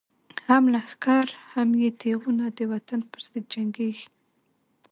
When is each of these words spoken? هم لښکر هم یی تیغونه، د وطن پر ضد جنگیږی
هم 0.47 0.63
لښکر 0.73 1.25
هم 1.53 1.67
یی 1.81 1.89
تیغونه، 2.01 2.45
د 2.57 2.59
وطن 2.71 2.99
پر 3.11 3.19
ضد 3.27 3.37
جنگیږی 3.53 4.07